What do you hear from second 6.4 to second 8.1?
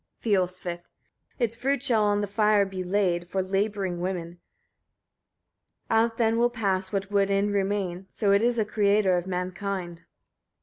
pass what would in remain: